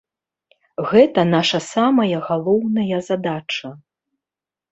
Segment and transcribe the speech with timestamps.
[0.91, 3.67] Гэта наша самая галоўная задача.